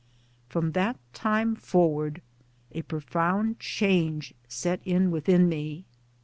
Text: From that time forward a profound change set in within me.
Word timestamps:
From 0.49 0.71
that 0.71 0.97
time 1.13 1.55
forward 1.55 2.23
a 2.71 2.81
profound 2.81 3.59
change 3.59 4.33
set 4.47 4.79
in 4.83 5.11
within 5.11 5.47
me. 5.47 5.85